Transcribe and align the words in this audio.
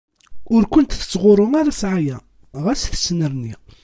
Ur 0.53 0.63
ken-tettɣurru 0.73 1.45
ara 1.59 1.73
ssɛaya, 1.77 2.17
ɣas 2.63 2.81
tettnerni. 2.91 3.53